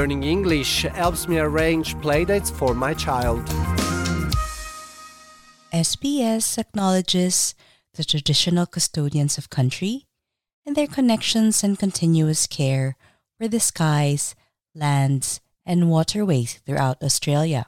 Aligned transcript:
Learning 0.00 0.22
English 0.22 0.84
helps 0.84 1.28
me 1.28 1.38
arrange 1.38 1.94
playdates 1.96 2.50
for 2.50 2.72
my 2.72 2.94
child. 2.94 3.44
SBS 5.74 6.56
acknowledges 6.56 7.54
the 7.92 8.02
traditional 8.02 8.64
custodians 8.64 9.36
of 9.36 9.50
country 9.50 10.06
and 10.64 10.74
their 10.74 10.86
connections 10.86 11.62
and 11.62 11.78
continuous 11.78 12.46
care 12.46 12.96
for 13.36 13.46
the 13.46 13.60
skies, 13.60 14.34
lands, 14.74 15.42
and 15.66 15.90
waterways 15.90 16.62
throughout 16.64 17.02
Australia. 17.02 17.66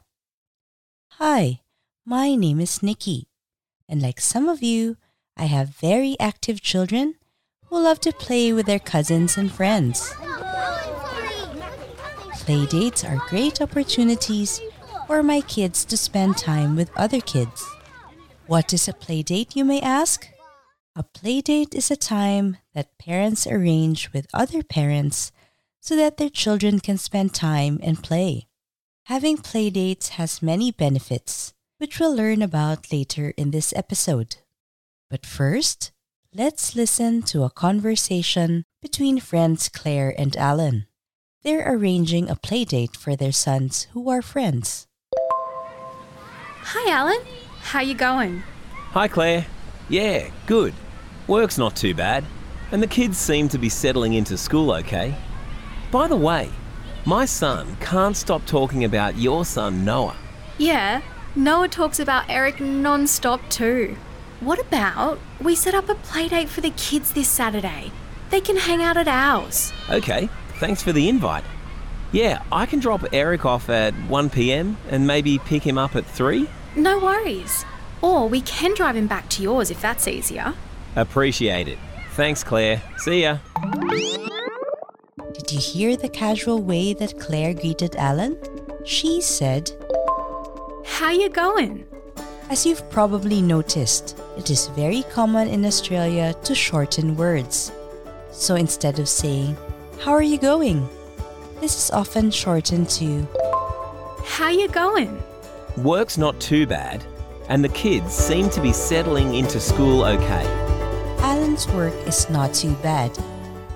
Hi, 1.21 1.61
my 2.07 2.35
name 2.35 2.61
is 2.61 2.83
Nikki, 2.83 3.29
and 3.87 4.01
like 4.01 4.23
some 4.23 4.49
of 4.49 4.63
you, 4.63 4.97
I 5.37 5.45
have 5.53 5.77
very 5.77 6.17
active 6.19 6.63
children 6.63 7.17
who 7.67 7.79
love 7.79 8.01
to 8.01 8.11
play 8.11 8.55
with 8.55 8.65
their 8.65 8.81
cousins 8.81 9.37
and 9.37 9.53
friends. 9.53 10.15
Playdates 12.43 13.09
are 13.09 13.29
great 13.29 13.63
opportunities 13.63 14.61
for 15.07 15.23
my 15.23 15.43
kids 15.43 15.85
to 15.85 15.97
spend 15.97 16.37
time 16.37 16.75
with 16.75 16.91
other 16.97 17.21
kids. 17.21 17.65
What 18.49 18.73
is 18.73 18.89
a 18.89 18.93
playdate, 18.93 19.55
you 19.55 19.65
may 19.65 19.81
ask? 19.81 20.27
A 20.97 21.05
playdate 21.05 21.73
is 21.73 21.89
a 21.93 21.97
time 21.97 22.57
that 22.75 22.99
parents 22.99 23.47
arrange 23.47 24.13
with 24.13 24.27
other 24.35 24.65
parents 24.65 25.31
so 25.81 25.95
that 25.95 26.17
their 26.17 26.29
children 26.29 26.81
can 26.81 26.99
spend 26.99 27.33
time 27.33 27.79
and 27.81 28.03
play. 28.03 28.49
Having 29.05 29.39
playdates 29.39 30.19
has 30.19 30.43
many 30.43 30.73
benefits, 30.73 31.55
which 31.79 32.01
we'll 32.01 32.15
learn 32.15 32.43
about 32.43 32.91
later 32.91 33.33
in 33.37 33.53
this 33.53 33.73
episode. 33.77 34.39
But 35.09 35.25
first, 35.25 35.93
let's 36.35 36.75
listen 36.75 37.23
to 37.23 37.45
a 37.45 37.51
conversation 37.51 38.65
between 38.83 39.21
friends 39.21 39.69
Claire 39.69 40.13
and 40.19 40.37
Alan. 40.37 40.87
They're 41.45 41.75
arranging 41.75 42.31
a 42.31 42.37
playdate 42.37 42.97
for 42.97 43.17
their 43.17 43.33
sons 43.33 43.89
who 43.93 44.09
are 44.09 44.23
friends. 44.23 44.87
Hi, 46.63 46.93
Alan. 46.93 47.19
How 47.63 47.81
you 47.81 47.95
going? 47.95 48.45
Hi, 48.93 49.09
Claire. 49.09 49.47
Yeah, 49.89 50.31
good. 50.47 50.73
Work's 51.27 51.59
not 51.59 51.75
too 51.75 51.95
bad, 51.95 52.25
and 52.71 52.81
the 52.81 52.87
kids 52.87 53.19
seem 53.19 53.49
to 53.49 53.59
be 53.59 53.69
settling 53.69 54.15
into 54.15 54.37
school 54.37 54.71
okay. 54.71 55.17
By 55.91 56.07
the 56.07 56.17
way, 56.17 56.49
my 57.07 57.25
son 57.25 57.77
can't 57.81 58.17
stop 58.17 58.47
talking 58.47 58.85
about 58.85 59.19
your 59.19 59.45
son, 59.45 59.85
Noah. 59.85 60.17
Yeah, 60.59 61.03
Noah 61.35 61.67
talks 61.67 61.99
about 61.99 62.31
Eric 62.31 62.61
non-stop 62.61 63.41
too. 63.51 63.97
What 64.39 64.61
about 64.61 65.19
we 65.41 65.57
set 65.57 65.75
up 65.75 65.89
a 65.89 65.97
playdate 65.97 66.49
for 66.49 66.61
the 66.61 66.71
kids 66.71 67.13
this 67.13 67.29
Saturday? 67.29 67.91
They 68.31 68.41
can 68.41 68.57
hang 68.57 68.81
out 68.81 68.97
at 68.97 69.09
ours. 69.09 69.73
Okay, 69.91 70.29
thanks 70.63 70.81
for 70.81 70.93
the 70.93 71.09
invite. 71.09 71.43
Yeah, 72.13 72.41
I 72.53 72.67
can 72.67 72.79
drop 72.79 73.05
Eric 73.13 73.45
off 73.45 73.69
at 73.69 73.93
1 73.95 74.31
pm 74.31 74.77
and 74.91 75.09
maybe 75.09 75.41
pick 75.41 75.65
him 75.65 75.77
up 75.77 75.97
at 75.97 76.07
3. 76.07 76.49
No 76.77 77.01
worries. 77.01 77.65
Or 78.01 78.29
we 78.29 78.43
can 78.43 78.73
drive 78.75 78.95
him 78.95 79.09
back 79.09 79.29
to 79.31 79.43
yours 79.43 79.73
if 79.73 79.81
that's 79.81 80.07
easier. 80.07 80.55
Appreciate 80.95 81.67
it. 81.67 81.79
Thanks, 82.13 82.45
Claire. 82.45 82.81
See 82.99 83.23
ya. 83.23 83.39
Did 85.35 85.51
you 85.51 85.59
hear 85.59 85.97
the 85.97 86.09
casual 86.09 86.63
way 86.63 86.95
that 86.95 87.19
Claire 87.19 87.55
greeted 87.55 87.97
Alan? 87.97 88.39
She 88.85 89.21
said, 89.21 89.73
How 90.85 91.11
you 91.11 91.29
going? 91.29 91.85
As 92.51 92.65
you've 92.65 92.89
probably 92.89 93.43
noticed, 93.43 94.17
it 94.39 94.49
is 94.49 94.69
very 94.69 95.03
common 95.11 95.49
in 95.49 95.65
Australia 95.65 96.35
to 96.45 96.55
shorten 96.55 97.17
words. 97.17 97.73
So 98.31 98.55
instead 98.55 99.01
of 99.01 99.09
saying, 99.09 99.57
How 100.03 100.11
are 100.11 100.21
you 100.21 100.37
going? 100.37 100.89
This 101.61 101.77
is 101.77 101.93
often 101.93 102.33
shortened 102.33 102.89
to, 102.99 103.25
How 104.25 104.49
you 104.49 104.67
going? 104.67 105.23
Work's 105.77 106.19
not 106.19 106.41
too 106.41 106.67
bad, 106.67 107.05
and 107.49 107.63
the 107.63 107.69
kids 107.69 108.13
seem 108.13 108.51
to 108.51 108.61
be 108.61 108.73
settling 108.73 109.33
into 109.37 109.61
school 109.61 110.03
okay. 110.03 110.45
Alan's 111.23 111.69
work 111.69 111.95
is 112.05 112.29
not 112.29 112.53
too 112.53 112.75
bad, 112.83 113.17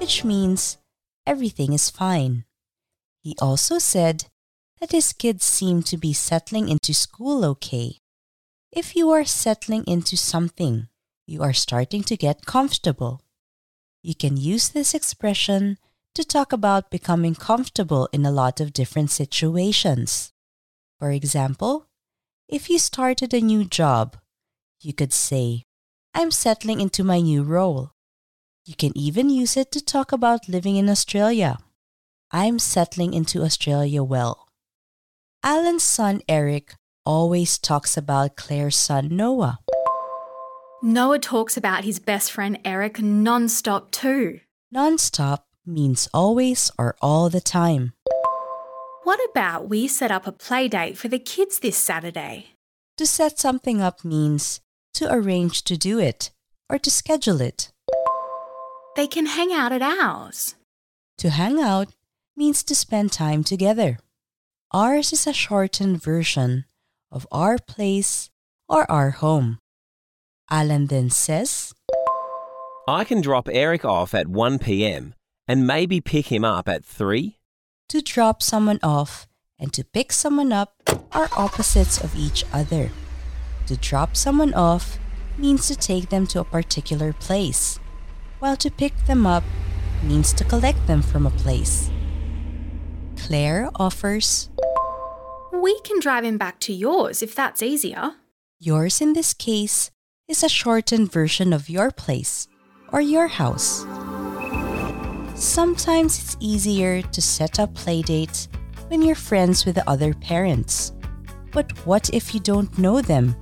which 0.00 0.25
means 0.25 0.78
everything 1.28 1.72
is 1.72 1.91
fine. 1.91 2.44
He 3.22 3.36
also 3.41 3.78
said 3.78 4.25
that 4.81 4.91
his 4.91 5.12
kids 5.12 5.44
seem 5.44 5.84
to 5.84 5.97
be 5.97 6.12
settling 6.12 6.69
into 6.69 6.92
school 6.92 7.44
okay. 7.44 8.00
If 8.72 8.97
you 8.97 9.10
are 9.10 9.25
settling 9.25 9.84
into 9.86 10.16
something, 10.16 10.88
you 11.25 11.44
are 11.44 11.53
starting 11.53 12.03
to 12.03 12.16
get 12.16 12.47
comfortable. 12.47 13.22
You 14.03 14.16
can 14.16 14.36
use 14.36 14.69
this 14.69 14.92
expression 14.92 15.78
to 16.16 16.25
talk 16.25 16.53
about 16.53 16.91
becoming 16.91 17.34
comfortable 17.34 18.09
in 18.10 18.25
a 18.25 18.31
lot 18.31 18.59
of 18.59 18.72
different 18.72 19.10
situations. 19.10 20.32
For 20.99 21.10
example, 21.10 21.87
if 22.49 22.71
you 22.71 22.78
started 22.78 23.34
a 23.34 23.41
new 23.41 23.65
job, 23.65 24.16
you 24.81 24.94
could 24.94 25.12
say, 25.12 25.65
I'm 26.15 26.31
settling 26.31 26.81
into 26.81 27.04
my 27.04 27.21
new 27.21 27.43
role. 27.43 27.93
You 28.65 28.75
can 28.75 28.97
even 28.97 29.28
use 29.28 29.59
it 29.59 29.71
to 29.72 29.84
talk 29.84 30.10
about 30.10 30.49
living 30.49 30.77
in 30.77 30.88
Australia. 30.88 31.59
I'm 32.33 32.59
settling 32.59 33.12
into 33.12 33.43
Australia 33.43 34.03
well. 34.03 34.48
Alan's 35.44 35.83
son 35.83 36.22
Eric 36.28 36.75
always 37.04 37.59
talks 37.59 37.97
about 37.97 38.37
Claire's 38.37 38.77
son 38.77 39.09
Noah. 39.10 39.59
Noah 40.83 41.19
talks 41.19 41.56
about 41.56 41.84
his 41.84 41.98
best 41.98 42.33
friend 42.33 42.59
Eric 42.65 43.03
non-stop 43.03 43.91
too. 43.91 44.41
Non-stop 44.72 45.45
means 45.66 46.09
always 46.15 46.71
or 46.78 46.97
all 47.00 47.28
the 47.28 47.41
time. 47.41 47.93
What 49.04 49.21
about 49.31 49.69
we 49.69 49.87
set 49.88 50.10
up 50.10 50.27
a 50.27 50.32
play 50.32 50.69
date 50.69 50.97
for 50.99 51.09
the 51.09 51.19
kids 51.19 51.60
this 51.60 51.77
Saturday? 51.77 52.54
To 52.97 53.06
set 53.06 53.38
something 53.38 53.81
up 53.81 54.04
means 54.04 54.60
to 54.94 55.12
arrange 55.12 55.62
to 55.65 55.77
do 55.77 55.99
it 55.99 56.31
or 56.71 56.78
to 56.78 56.91
schedule 56.91 57.41
it. 57.41 57.71
They 58.97 59.06
can 59.06 59.27
hang 59.27 59.53
out 59.53 59.72
at 59.72 59.82
ours. 59.82 60.54
To 61.19 61.31
hang 61.31 61.60
out 61.60 61.88
means 62.37 62.62
to 62.65 62.75
spend 62.75 63.12
time 63.12 63.44
together. 63.44 63.98
Ours 64.72 65.12
is 65.12 65.27
a 65.27 65.33
shortened 65.33 66.03
version 66.03 66.65
of 67.12 67.27
our 67.31 67.59
place 67.59 68.31
or 68.69 68.91
our 68.91 69.10
home. 69.10 69.59
Alan 70.50 70.87
then 70.87 71.10
says, 71.10 71.75
I 72.88 73.04
can 73.04 73.21
drop 73.21 73.48
Eric 73.50 73.84
off 73.84 74.15
at 74.15 74.28
1 74.28 74.59
pm 74.59 75.15
and 75.48 75.66
maybe 75.66 76.00
pick 76.00 76.26
him 76.32 76.44
up 76.44 76.68
at 76.68 76.84
3. 76.84 77.38
To 77.90 78.00
drop 78.00 78.42
someone 78.42 78.80
off 78.82 79.26
and 79.58 79.72
to 79.72 79.84
pick 79.84 80.12
someone 80.12 80.53
up 80.53 80.74
are 81.12 81.28
opposites 81.36 82.03
of 82.03 82.16
each 82.16 82.44
other. 82.53 82.91
To 83.66 83.76
drop 83.76 84.16
someone 84.16 84.54
off 84.54 84.98
means 85.38 85.66
to 85.68 85.76
take 85.76 86.09
them 86.09 86.26
to 86.28 86.41
a 86.41 86.44
particular 86.44 87.12
place, 87.12 87.78
while 88.38 88.56
to 88.56 88.71
pick 88.71 88.97
them 89.06 89.26
up 89.26 89.44
means 90.03 90.32
to 90.34 90.44
collect 90.44 90.86
them 90.86 91.03
from 91.03 91.26
a 91.26 91.30
place. 91.30 91.91
Claire 93.16 93.71
offers, 93.76 94.50
We 95.53 95.80
can 95.80 96.00
drive 96.00 96.24
him 96.24 96.38
back 96.38 96.60
to 96.60 96.72
yours 96.72 97.22
if 97.22 97.34
that's 97.34 97.62
easier. 97.62 98.12
Yours 98.59 99.00
in 99.00 99.12
this 99.15 99.34
case 99.34 99.91
is 100.28 100.42
a 100.42 100.48
shortened 100.48 101.10
version 101.10 101.53
of 101.53 101.68
your 101.68 101.91
place 101.91 102.48
or 102.92 103.00
your 103.00 103.28
house. 103.28 103.84
Sometimes 105.36 106.18
it's 106.18 106.36
easier 106.41 107.03
to 107.03 107.22
set 107.22 107.60
up 107.60 107.74
playdates 107.74 108.48
when 108.88 109.03
you're 109.03 109.15
friends 109.15 109.65
with 109.65 109.74
the 109.74 109.88
other 109.88 110.15
parents. 110.15 110.92
But 111.53 111.71
what 111.86 112.10
if 112.10 112.34
you 112.34 112.41
don't 112.41 112.78
know 112.78 113.00
them 113.00 113.36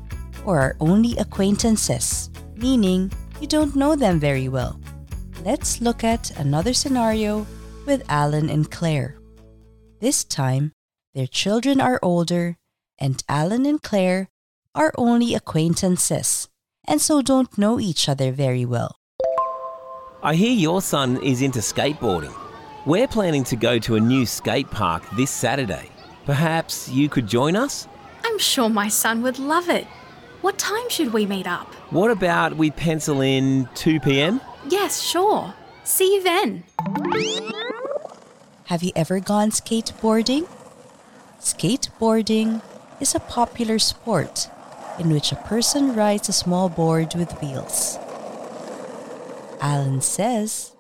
or 0.45 0.61
are 0.61 0.77
only 0.81 1.17
acquaintances, 1.17 2.31
meaning 2.57 3.13
you 3.41 3.47
don't 3.47 3.77
know 3.77 3.95
them 3.97 4.19
very 4.19 4.49
well? 4.49 4.81
Let's 5.45 5.81
look 5.81 6.05
at 6.05 6.37
another 6.39 6.75
scenario 6.75 7.47
with 7.87 8.03
Alan 8.09 8.51
and 8.51 8.71
Claire. 8.71 9.17
This 10.01 10.25
time, 10.25 10.73
their 11.15 11.29
children 11.29 11.81
are 11.81 12.01
older, 12.03 12.57
and 12.99 13.23
Alan 13.29 13.67
and 13.67 13.81
Claire 13.81 14.29
are 14.75 14.93
only 14.99 15.35
acquaintances 15.35 16.49
and 16.87 17.01
so 17.01 17.23
don't 17.23 17.57
know 17.59 17.81
each 17.81 18.09
other 18.09 18.33
very 18.33 18.65
well. 18.65 18.97
I 20.25 20.37
hear 20.37 20.53
your 20.53 20.81
son 20.81 21.23
is 21.23 21.43
into 21.43 21.59
skateboarding. 21.59 22.35
We're 22.87 23.07
planning 23.07 23.45
to 23.45 23.57
go 23.57 23.79
to 23.81 23.97
a 23.97 24.01
new 24.01 24.25
skate 24.25 24.71
park 24.71 25.03
this 25.19 25.31
Saturday. 25.31 25.91
Perhaps 26.25 26.89
you 26.89 27.11
could 27.11 27.27
join 27.27 27.55
us? 27.55 27.87
I'm 28.25 28.39
sure 28.39 28.71
my 28.71 28.89
son 28.89 29.21
would 29.21 29.39
love 29.39 29.69
it. 29.69 29.87
What 30.41 30.57
time 30.57 30.89
should 30.89 31.13
we 31.13 31.27
meet 31.27 31.47
up? 31.47 31.75
What 31.91 32.11
about 32.11 32.57
we 32.57 32.71
pencil 32.71 33.21
in 33.21 33.69
2 33.75 34.01
pm? 34.01 34.41
Yes, 34.67 35.03
sure. 35.03 35.53
See 35.85 36.15
you 36.15 36.23
then. 36.23 36.65
Have 38.69 38.83
you 38.83 38.93
ever 38.97 39.21
gone 39.21 39.51
skateboarding? 39.51 40.49
Skateboarding 41.39 42.63
is 42.99 43.15
a 43.15 43.21
popular 43.21 43.79
sport 43.79 44.49
in 44.99 45.11
which 45.11 45.33
a 45.33 45.37
person 45.37 45.95
rides 45.95 46.31
a 46.31 46.33
small 46.33 46.71
board 46.71 47.15
with 47.15 47.31
wheels. 47.43 47.99
Alan 49.65 50.03
says, 50.03 50.77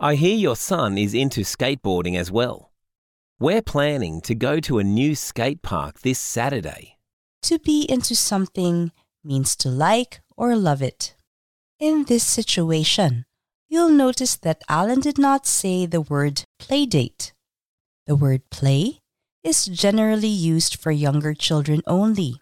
I 0.00 0.14
hear 0.14 0.36
your 0.36 0.54
son 0.54 0.96
is 0.96 1.14
into 1.14 1.40
skateboarding 1.40 2.16
as 2.16 2.30
well. 2.30 2.70
We're 3.40 3.60
planning 3.60 4.20
to 4.20 4.36
go 4.36 4.60
to 4.60 4.78
a 4.78 4.84
new 4.84 5.16
skate 5.16 5.62
park 5.62 6.02
this 6.02 6.20
Saturday. 6.20 6.98
To 7.42 7.58
be 7.58 7.84
into 7.88 8.14
something 8.14 8.92
means 9.24 9.56
to 9.56 9.68
like 9.68 10.20
or 10.36 10.54
love 10.54 10.80
it. 10.80 11.16
In 11.80 12.04
this 12.04 12.22
situation, 12.22 13.24
you'll 13.68 13.90
notice 13.90 14.36
that 14.36 14.62
Alan 14.68 15.00
did 15.00 15.18
not 15.18 15.44
say 15.44 15.84
the 15.84 16.00
word 16.00 16.44
playdate. 16.60 17.32
The 18.06 18.14
word 18.14 18.48
play 18.48 19.00
is 19.42 19.66
generally 19.66 20.28
used 20.28 20.76
for 20.76 20.92
younger 20.92 21.34
children 21.34 21.82
only. 21.88 22.34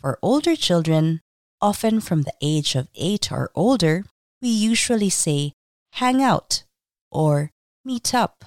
For 0.00 0.18
older 0.20 0.56
children, 0.56 1.20
often 1.60 2.00
from 2.00 2.22
the 2.22 2.34
age 2.42 2.74
of 2.74 2.88
8 2.96 3.30
or 3.30 3.52
older, 3.54 4.04
we 4.44 4.50
usually 4.50 5.08
say 5.08 5.54
hang 5.92 6.22
out 6.22 6.64
or 7.10 7.50
meet 7.82 8.12
up. 8.14 8.44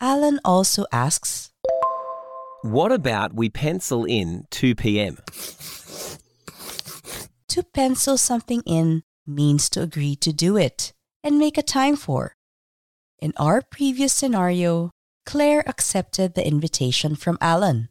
Alan 0.00 0.40
also 0.44 0.84
asks, 0.90 1.52
What 2.62 2.90
about 2.90 3.32
we 3.32 3.48
pencil 3.48 4.04
in 4.04 4.48
2 4.50 4.74
pm? 4.74 5.18
To 7.54 7.62
pencil 7.62 8.18
something 8.18 8.62
in 8.66 9.04
means 9.24 9.70
to 9.70 9.82
agree 9.82 10.16
to 10.16 10.32
do 10.32 10.56
it 10.56 10.92
and 11.22 11.38
make 11.38 11.56
a 11.56 11.62
time 11.62 11.94
for. 11.94 12.34
In 13.20 13.32
our 13.36 13.62
previous 13.62 14.12
scenario, 14.12 14.90
Claire 15.24 15.62
accepted 15.68 16.34
the 16.34 16.44
invitation 16.44 17.14
from 17.14 17.38
Alan. 17.40 17.90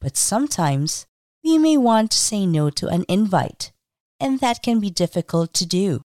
But 0.00 0.16
sometimes 0.16 1.06
we 1.44 1.56
may 1.56 1.76
want 1.76 2.10
to 2.10 2.18
say 2.18 2.46
no 2.46 2.68
to 2.70 2.88
an 2.88 3.04
invite, 3.08 3.70
and 4.18 4.40
that 4.40 4.60
can 4.60 4.80
be 4.80 4.90
difficult 4.90 5.54
to 5.54 5.66
do. 5.66 6.02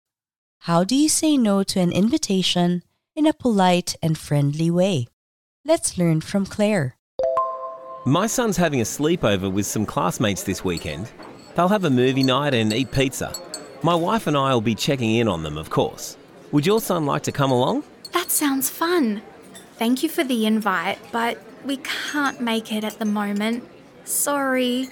How 0.68 0.86
do 0.86 0.95
you 0.95 1.10
say 1.10 1.36
no 1.36 1.62
to 1.62 1.81
an 1.81 1.92
invitation 1.92 2.83
in 3.18 3.25
a 3.27 3.33
polite 3.33 3.98
and 4.01 4.18
friendly 4.18 4.71
way? 4.71 5.07
Let's 5.65 5.98
learn 5.98 6.21
from 6.21 6.45
Claire. 6.45 6.95
My 8.06 8.27
son's 8.27 8.56
having 8.56 8.80
a 8.80 8.86
sleepover 8.86 9.51
with 9.51 9.65
some 9.65 9.86
classmates 9.86 10.44
this 10.44 10.63
weekend. 10.63 11.12
They'll 11.54 11.68
have 11.68 11.83
a 11.83 11.89
movie 11.89 12.24
night 12.24 12.54
and 12.54 12.71
eat 12.71 12.94
pizza. 12.94 13.33
My 13.81 13.94
wife 13.94 14.25
and 14.25 14.38
I 14.38 14.54
will 14.54 14.62
be 14.62 14.74
checking 14.74 15.13
in 15.13 15.27
on 15.27 15.44
them, 15.44 15.57
of 15.57 15.69
course. 15.69 16.15
Would 16.54 16.65
your 16.65 16.80
son 16.80 17.06
like 17.06 17.24
to 17.24 17.33
come 17.33 17.51
along? 17.51 17.83
That 18.13 18.31
sounds 18.31 18.69
fun. 18.69 19.21
Thank 19.74 20.01
you 20.01 20.07
for 20.07 20.24
the 20.24 20.45
invite, 20.45 20.98
but 21.12 21.39
we 21.65 21.75
can't 21.75 22.39
make 22.39 22.71
it 22.71 22.86
at 22.86 23.00
the 23.00 23.06
moment. 23.06 23.68
Sorry. 24.06 24.88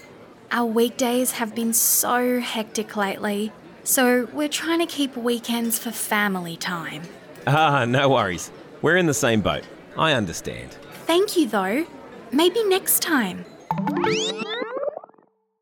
Our 0.51 0.65
weekdays 0.65 1.31
have 1.31 1.55
been 1.55 1.71
so 1.71 2.41
hectic 2.41 2.97
lately, 2.97 3.53
so 3.83 4.27
we're 4.33 4.47
trying 4.47 4.79
to 4.79 4.85
keep 4.85 5.15
weekends 5.17 5.79
for 5.79 5.91
family 5.91 6.57
time. 6.57 7.03
Ah, 7.47 7.85
no 7.85 8.09
worries. 8.09 8.51
We're 8.81 8.97
in 8.97 9.05
the 9.07 9.13
same 9.13 9.41
boat. 9.41 9.63
I 9.97 10.13
understand. 10.13 10.71
Thank 11.05 11.35
you, 11.35 11.47
though. 11.47 11.85
Maybe 12.31 12.63
next 12.63 13.01
time. 13.01 13.45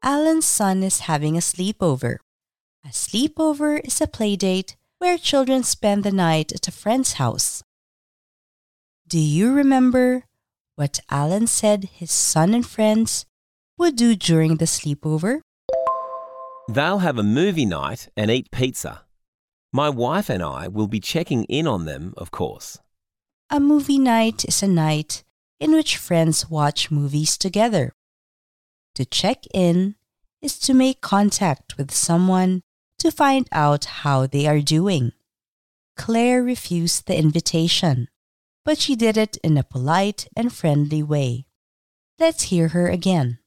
Alan's 0.04 0.46
son 0.46 0.84
is 0.84 1.02
having 1.02 1.36
a 1.36 1.40
sleepover. 1.42 2.18
A 2.86 2.90
sleepover 2.90 3.86
is 3.86 4.00
a 4.02 4.08
playdate 4.08 4.76
where 5.00 5.18
children 5.18 5.64
spend 5.64 6.04
the 6.04 6.12
night 6.12 6.52
at 6.52 6.68
a 6.68 6.72
friend's 6.72 7.14
house. 7.14 7.64
Do 9.08 9.20
you 9.20 9.54
remember 9.54 10.24
what 10.76 11.00
Alan 11.10 11.48
said 11.48 11.90
his 11.92 12.12
son 12.12 12.54
and 12.54 12.66
friends 12.66 13.26
would 13.78 13.96
do 13.96 14.16
during 14.16 14.58
the 14.58 14.66
sleepover? 14.66 15.42
They'll 16.70 17.00
have 17.00 17.18
a 17.18 17.24
movie 17.24 17.66
night 17.66 18.10
and 18.16 18.30
eat 18.30 18.52
pizza. 18.52 19.02
My 19.74 19.90
wife 19.90 20.30
and 20.30 20.44
I 20.44 20.68
will 20.68 20.88
be 20.88 21.00
checking 21.00 21.46
in 21.46 21.66
on 21.66 21.86
them, 21.86 22.14
of 22.16 22.30
course. 22.30 22.78
A 23.50 23.60
movie 23.60 23.98
night 23.98 24.46
is 24.46 24.62
a 24.62 24.68
night 24.68 25.24
in 25.60 25.72
which 25.72 25.98
friends 25.98 26.48
watch 26.48 26.92
movies 26.92 27.40
together. 27.40 27.94
To 28.94 29.04
check 29.04 29.46
in 29.52 29.96
is 30.44 30.60
to 30.60 30.76
make 30.76 31.02
contact 31.02 31.76
with 31.76 31.90
someone 31.92 32.62
to 33.00 33.10
find 33.10 33.48
out 33.52 33.86
how 34.06 34.28
they 34.28 34.46
are 34.46 34.62
doing. 34.62 35.14
Claire 35.98 36.44
refused 36.44 37.08
the 37.08 37.18
invitation, 37.18 38.10
but 38.64 38.78
she 38.78 38.96
did 38.96 39.18
it 39.18 39.38
in 39.38 39.58
a 39.58 39.64
polite 39.64 40.28
and 40.38 40.54
friendly 40.54 41.02
way. 41.02 41.48
Let's 42.20 42.44
hear 42.44 42.68
her 42.70 42.88
again. 42.88 43.40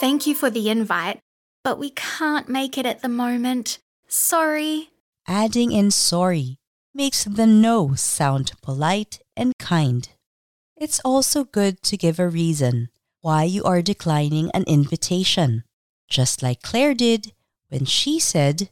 Thank 0.00 0.26
you 0.26 0.34
for 0.34 0.50
the 0.50 0.68
invite, 0.68 1.20
but 1.64 1.78
we 1.78 1.90
can't 1.90 2.48
make 2.48 2.78
it 2.78 2.86
at 2.86 3.00
the 3.00 3.08
moment. 3.08 3.78
Sorry. 4.06 4.90
Adding 5.26 5.72
in 5.72 5.90
sorry 5.90 6.58
makes 6.94 7.24
the 7.24 7.46
no 7.46 7.94
sound 7.94 8.52
polite 8.62 9.18
and 9.36 9.52
kind. 9.58 10.08
It's 10.76 11.00
also 11.04 11.44
good 11.44 11.82
to 11.84 11.96
give 11.96 12.18
a 12.20 12.28
reason 12.28 12.90
why 13.20 13.44
you 13.44 13.64
are 13.64 13.80
declining 13.80 14.50
an 14.52 14.64
invitation, 14.66 15.64
just 16.08 16.42
like 16.42 16.62
Claire 16.62 16.94
did 16.94 17.32
when 17.70 17.86
she 17.86 18.20
said, 18.20 18.68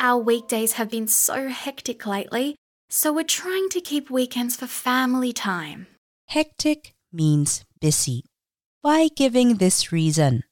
Our 0.00 0.18
weekdays 0.18 0.72
have 0.72 0.90
been 0.90 1.06
so 1.06 1.48
hectic 1.48 2.04
lately, 2.04 2.56
so 2.90 3.12
we're 3.12 3.22
trying 3.22 3.68
to 3.70 3.80
keep 3.80 4.10
weekends 4.10 4.56
for 4.56 4.66
family 4.66 5.32
time. 5.32 5.86
Hectic 6.26 6.92
means 7.12 7.64
busy. 7.80 8.24
By 8.82 9.08
giving 9.14 9.56
this 9.56 9.92
reason, 9.92 10.42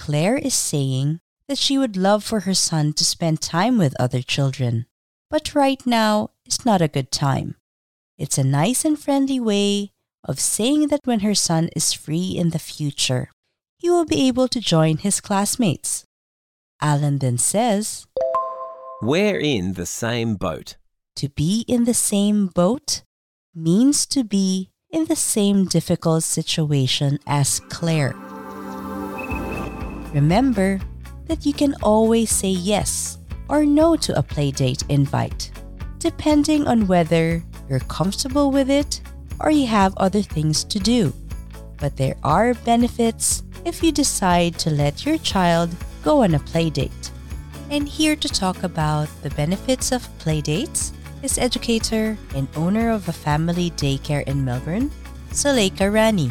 Claire 0.00 0.38
is 0.38 0.54
saying 0.54 1.20
that 1.46 1.58
she 1.58 1.76
would 1.76 1.94
love 1.94 2.24
for 2.24 2.40
her 2.40 2.54
son 2.54 2.94
to 2.94 3.04
spend 3.04 3.42
time 3.42 3.76
with 3.76 4.00
other 4.00 4.22
children, 4.22 4.86
but 5.28 5.54
right 5.54 5.86
now 5.86 6.30
is 6.46 6.64
not 6.64 6.80
a 6.80 6.88
good 6.88 7.12
time. 7.12 7.56
It's 8.16 8.38
a 8.38 8.52
nice 8.60 8.82
and 8.86 8.98
friendly 8.98 9.38
way 9.38 9.92
of 10.24 10.40
saying 10.40 10.88
that 10.88 11.04
when 11.04 11.20
her 11.20 11.34
son 11.34 11.68
is 11.76 11.92
free 11.92 12.30
in 12.30 12.48
the 12.48 12.58
future, 12.58 13.30
he 13.76 13.90
will 13.90 14.06
be 14.06 14.26
able 14.26 14.48
to 14.48 14.58
join 14.58 14.96
his 14.96 15.20
classmates. 15.20 16.04
Alan 16.80 17.18
then 17.18 17.36
says, 17.36 18.06
We're 19.02 19.38
in 19.38 19.74
the 19.74 19.84
same 19.84 20.36
boat. 20.36 20.78
To 21.16 21.28
be 21.28 21.66
in 21.68 21.84
the 21.84 22.00
same 22.12 22.46
boat 22.46 23.02
means 23.54 24.06
to 24.06 24.24
be 24.24 24.70
in 24.88 25.04
the 25.04 25.22
same 25.34 25.66
difficult 25.66 26.22
situation 26.22 27.18
as 27.26 27.60
Claire. 27.68 28.16
Remember 30.12 30.80
that 31.26 31.46
you 31.46 31.52
can 31.52 31.74
always 31.82 32.30
say 32.30 32.50
yes 32.50 33.18
or 33.48 33.64
no 33.64 33.96
to 33.96 34.18
a 34.18 34.22
playdate 34.22 34.84
invite, 34.88 35.50
depending 35.98 36.66
on 36.66 36.86
whether 36.86 37.42
you're 37.68 37.86
comfortable 37.86 38.50
with 38.50 38.70
it 38.70 39.00
or 39.38 39.50
you 39.50 39.66
have 39.66 39.96
other 39.96 40.22
things 40.22 40.64
to 40.64 40.78
do. 40.78 41.12
But 41.78 41.96
there 41.96 42.16
are 42.22 42.54
benefits 42.54 43.42
if 43.64 43.82
you 43.82 43.92
decide 43.92 44.58
to 44.60 44.70
let 44.70 45.06
your 45.06 45.18
child 45.18 45.70
go 46.02 46.22
on 46.22 46.34
a 46.34 46.40
playdate. 46.40 47.10
And 47.70 47.88
here 47.88 48.16
to 48.16 48.28
talk 48.28 48.62
about 48.62 49.08
the 49.22 49.30
benefits 49.30 49.92
of 49.92 50.08
playdates 50.18 50.92
is 51.22 51.38
educator 51.38 52.18
and 52.34 52.48
owner 52.56 52.90
of 52.90 53.08
a 53.08 53.12
family 53.12 53.70
daycare 53.72 54.26
in 54.26 54.44
Melbourne, 54.44 54.90
Suleika 55.30 55.92
Rani. 55.92 56.30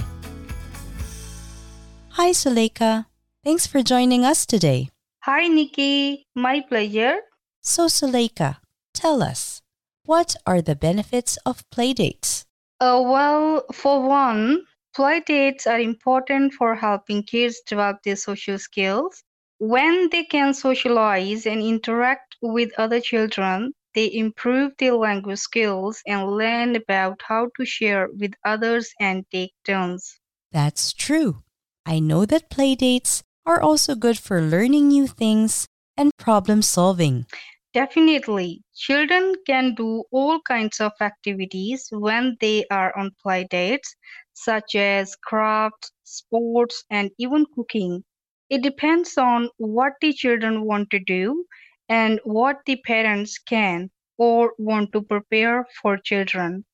Hi, 2.09 2.31
Suleika. 2.31 3.09
Thanks 3.41 3.65
for 3.65 3.81
joining 3.81 4.25
us 4.25 4.46
today. 4.46 4.89
Hi, 5.22 5.48
Nikki. 5.48 6.27
My 6.36 6.60
pleasure. 6.60 7.19
So, 7.62 7.88
Suleika, 7.88 8.58
tell 8.93 9.24
us, 9.24 9.62
what 10.03 10.36
are 10.46 10.62
the 10.62 10.75
benefits 10.75 11.38
of 11.46 11.63
playdates? 11.69 12.43
Uh, 12.81 13.01
well, 13.01 13.63
for 13.72 14.01
one, 14.05 14.65
playdates 14.93 15.67
are 15.67 15.79
important 15.79 16.51
for 16.53 16.75
helping 16.75 17.24
kids 17.24 17.62
develop 17.65 18.03
their 18.03 18.17
social 18.17 18.60
skills. 18.60 19.24
When 19.60 20.10
they 20.10 20.25
can 20.25 20.53
socialize 20.53 21.46
and 21.46 21.62
interact 21.62 22.36
with 22.41 22.77
other 22.77 23.00
children, 23.00 23.74
they 23.96 24.13
improve 24.13 24.74
their 24.79 24.96
language 24.96 25.39
skills 25.39 26.01
and 26.05 26.29
learn 26.29 26.75
about 26.75 27.22
how 27.25 27.50
to 27.55 27.65
share 27.65 28.10
with 28.19 28.34
others 28.43 28.91
and 29.00 29.25
take 29.31 29.53
turns. 29.63 30.19
That's 30.51 30.91
true. 30.91 31.43
I 31.86 32.00
know 32.00 32.25
that 32.25 32.50
playdates 32.50 33.24
are 33.50 33.60
also 33.60 33.96
good 33.96 34.20
for 34.20 34.44
learning 34.44 34.89
new 34.89 35.08
things 35.08 35.65
and 35.98 36.12
problem 36.20 36.62
solving. 36.62 37.25
Definitely, 37.74 38.62
children 38.75 39.34
can 39.48 39.74
do 39.74 40.03
all 40.12 40.39
kinds 40.41 40.79
of 40.79 40.91
activities 41.01 41.88
when 41.91 42.38
they 42.41 42.63
are 42.70 42.96
on 42.96 43.10
play 43.20 43.48
dates, 43.50 43.96
such 44.34 44.75
as 44.75 45.15
crafts, 45.15 45.91
sports, 46.03 46.84
and 46.91 47.10
even 47.18 47.44
cooking. 47.56 48.03
It 48.51 48.62
depends 48.62 49.18
on 49.18 49.50
what 49.58 49.94
the 50.00 50.13
children 50.13 50.63
want 50.63 50.91
to 50.91 51.00
do 51.00 51.46
and 51.88 52.20
what 52.25 52.58
the 52.68 52.75
parents 52.86 53.39
can 53.39 53.89
or 54.20 54.53
want 54.60 54.94
to 54.94 55.01
prepare 55.01 55.65
for 55.82 55.98
children. 55.98 56.65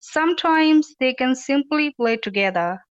Sometimes 0.00 0.94
they 1.00 1.14
can 1.14 1.34
simply 1.34 1.92
play 1.92 2.18
together, 2.18 2.84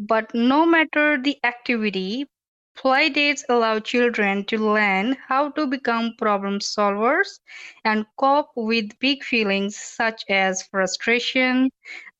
but 0.00 0.34
no 0.34 0.66
matter 0.66 1.16
the 1.22 1.38
activity, 1.44 2.26
play 2.76 3.08
dates 3.08 3.44
allow 3.48 3.78
children 3.78 4.44
to 4.46 4.58
learn 4.58 5.16
how 5.28 5.50
to 5.50 5.66
become 5.66 6.14
problem 6.18 6.58
solvers 6.58 7.40
and 7.84 8.06
cope 8.16 8.50
with 8.56 8.98
big 8.98 9.22
feelings 9.22 9.76
such 9.76 10.24
as 10.28 10.62
frustration, 10.64 11.70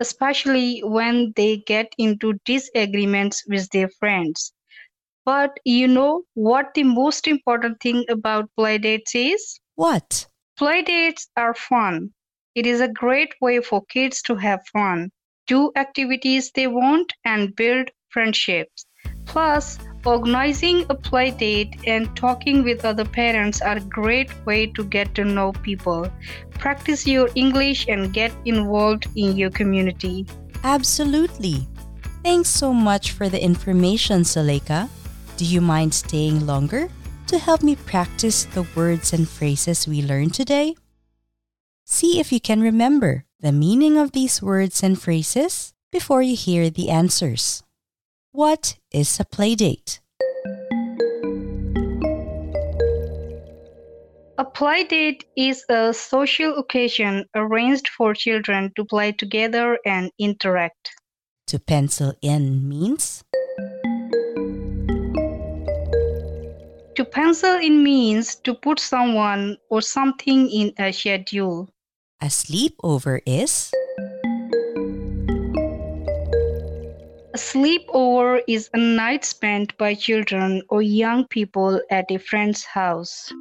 especially 0.00 0.80
when 0.80 1.32
they 1.36 1.58
get 1.58 1.92
into 1.98 2.34
disagreements 2.44 3.44
with 3.46 3.68
their 3.70 3.88
friends. 3.88 4.52
But 5.24 5.58
you 5.64 5.86
know 5.86 6.24
what 6.34 6.74
the 6.74 6.84
most 6.84 7.28
important 7.28 7.80
thing 7.80 8.04
about 8.08 8.50
play 8.56 8.78
dates 8.78 9.14
is? 9.14 9.60
What? 9.76 10.26
Play 10.58 10.82
dates 10.82 11.28
are 11.36 11.54
fun. 11.54 12.12
It 12.54 12.66
is 12.66 12.80
a 12.80 12.88
great 12.88 13.34
way 13.40 13.60
for 13.60 13.84
kids 13.86 14.20
to 14.22 14.34
have 14.36 14.60
fun, 14.72 15.10
do 15.46 15.72
activities 15.76 16.50
they 16.50 16.66
want, 16.66 17.12
and 17.24 17.54
build 17.56 17.90
friendships. 18.10 18.84
Plus, 19.24 19.78
organizing 20.04 20.84
a 20.88 20.94
play 20.94 21.30
date 21.30 21.76
and 21.86 22.14
talking 22.16 22.64
with 22.64 22.84
other 22.84 23.04
parents 23.04 23.60
are 23.60 23.76
a 23.76 23.80
great 23.80 24.30
way 24.46 24.66
to 24.66 24.84
get 24.84 25.14
to 25.14 25.24
know 25.24 25.52
people, 25.62 26.08
practice 26.58 27.06
your 27.06 27.28
English, 27.34 27.86
and 27.88 28.12
get 28.12 28.32
involved 28.44 29.06
in 29.16 29.36
your 29.36 29.50
community. 29.50 30.26
Absolutely. 30.64 31.66
Thanks 32.22 32.48
so 32.48 32.72
much 32.72 33.12
for 33.12 33.28
the 33.28 33.42
information, 33.42 34.22
Suleika. 34.22 34.88
Do 35.36 35.44
you 35.44 35.60
mind 35.60 35.92
staying 35.94 36.46
longer 36.46 36.88
to 37.26 37.38
help 37.38 37.62
me 37.62 37.74
practice 37.74 38.44
the 38.44 38.66
words 38.76 39.12
and 39.12 39.28
phrases 39.28 39.88
we 39.88 40.02
learned 40.02 40.34
today? 40.34 40.76
See 41.84 42.20
if 42.20 42.32
you 42.32 42.40
can 42.40 42.60
remember 42.60 43.24
the 43.40 43.52
meaning 43.52 43.98
of 43.98 44.12
these 44.12 44.40
words 44.40 44.82
and 44.82 45.00
phrases 45.00 45.72
before 45.90 46.22
you 46.22 46.36
hear 46.36 46.70
the 46.70 46.90
answers. 46.90 47.62
What 48.34 48.78
is 48.90 49.20
a 49.20 49.26
playdate? 49.26 50.00
A 54.38 54.44
play 54.44 54.84
date 54.84 55.26
is 55.36 55.62
a 55.68 55.92
social 55.92 56.56
occasion 56.56 57.26
arranged 57.34 57.88
for 57.90 58.14
children 58.14 58.72
to 58.76 58.86
play 58.86 59.12
together 59.12 59.78
and 59.84 60.10
interact. 60.18 60.92
To 61.48 61.58
pencil 61.58 62.14
in 62.22 62.66
means 62.66 63.22
To 66.96 67.04
pencil 67.04 67.58
in 67.60 67.84
means 67.84 68.36
to 68.44 68.54
put 68.54 68.80
someone 68.80 69.58
or 69.68 69.82
something 69.82 70.48
in 70.48 70.72
a 70.78 70.90
schedule. 70.90 71.68
a 72.22 72.26
sleepover 72.26 73.20
is 73.26 73.72
sleepover 77.42 78.40
is 78.46 78.70
a 78.72 78.78
night 78.78 79.24
spent 79.24 79.76
by 79.76 79.94
children 79.94 80.62
or 80.68 80.80
young 80.80 81.26
people 81.26 81.80
at 81.90 82.04
a 82.10 82.18
friend's 82.18 82.64
house. 82.64 83.32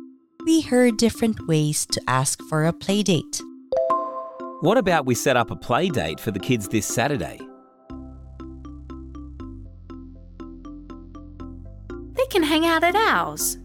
we 0.44 0.62
heard 0.62 0.98
different 0.98 1.48
ways 1.48 1.86
to 1.86 2.02
ask 2.08 2.42
for 2.50 2.66
a 2.66 2.74
playdate. 2.74 3.42
What 4.62 4.78
about 4.80 5.06
we 5.06 5.14
set 5.14 5.38
up 5.38 5.52
a 5.52 5.56
play 5.56 5.90
date 5.90 6.20
for 6.20 6.32
the 6.32 6.40
kids 6.40 6.68
this 6.68 6.88
Saturday? 6.88 7.40
They 12.18 12.26
can 12.32 12.42
hang 12.42 12.66
out 12.66 12.84
at 12.84 12.96
ours. 12.96 13.60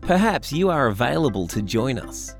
Perhaps 0.00 0.50
you 0.50 0.70
are 0.70 0.86
available 0.86 1.46
to 1.48 1.60
join 1.60 1.98
us. 1.98 2.34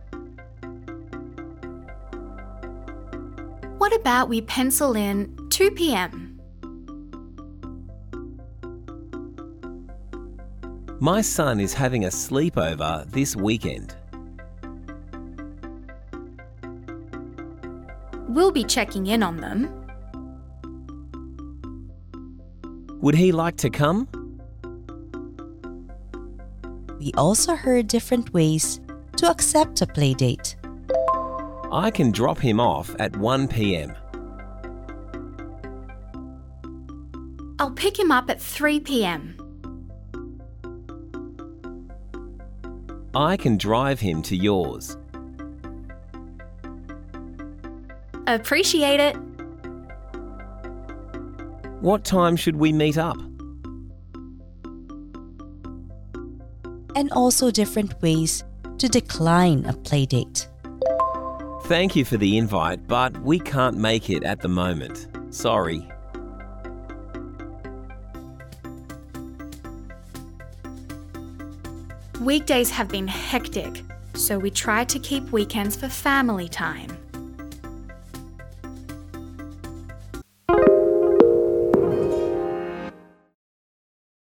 About 4.04 4.28
we 4.28 4.42
pencil 4.42 4.94
in 4.94 5.34
2 5.48 5.70
pm? 5.70 6.38
My 11.00 11.22
son 11.22 11.58
is 11.58 11.72
having 11.72 12.04
a 12.04 12.08
sleepover 12.08 13.10
this 13.10 13.34
weekend. 13.34 13.96
We'll 18.28 18.50
be 18.50 18.64
checking 18.64 19.06
in 19.06 19.22
on 19.22 19.38
them. 19.38 19.72
Would 23.00 23.14
he 23.14 23.32
like 23.32 23.56
to 23.56 23.70
come? 23.70 24.06
We 26.98 27.10
also 27.16 27.56
heard 27.56 27.88
different 27.88 28.34
ways 28.34 28.82
to 29.16 29.30
accept 29.30 29.80
a 29.80 29.86
playdate. 29.86 30.56
I 31.74 31.90
can 31.90 32.12
drop 32.12 32.38
him 32.38 32.60
off 32.60 32.94
at 33.00 33.16
1 33.16 33.48
pm. 33.48 33.92
I'll 37.58 37.72
pick 37.72 37.98
him 37.98 38.12
up 38.12 38.30
at 38.30 38.40
3 38.40 38.78
pm. 38.78 39.36
I 43.14 43.36
can 43.36 43.58
drive 43.58 43.98
him 43.98 44.22
to 44.22 44.36
yours. 44.36 44.96
Appreciate 48.26 49.00
it. 49.00 49.16
What 51.80 52.04
time 52.04 52.36
should 52.36 52.56
we 52.56 52.72
meet 52.72 52.96
up? 52.96 53.18
and 56.96 57.10
also 57.12 57.50
different 57.50 58.00
ways 58.02 58.44
to 58.78 58.88
decline 58.88 59.64
a 59.66 59.72
playdate. 59.72 60.46
Thank 61.64 61.96
you 61.96 62.04
for 62.04 62.18
the 62.18 62.36
invite, 62.36 62.86
but 62.86 63.16
we 63.22 63.38
can't 63.38 63.78
make 63.78 64.10
it 64.10 64.22
at 64.22 64.40
the 64.40 64.48
moment. 64.48 65.08
Sorry. 65.30 65.88
Weekdays 72.20 72.70
have 72.70 72.88
been 72.88 73.08
hectic, 73.08 73.82
so 74.14 74.38
we 74.38 74.50
try 74.50 74.84
to 74.84 74.98
keep 74.98 75.32
weekends 75.32 75.74
for 75.74 75.88
family 75.88 76.48
time. 76.48 76.98